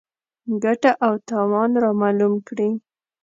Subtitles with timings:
[0.63, 2.69] ګټه او تاوان رامعلوم کړي.